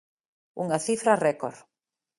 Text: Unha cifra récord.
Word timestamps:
Unha 0.63 0.83
cifra 0.87 1.19
récord. 1.27 1.57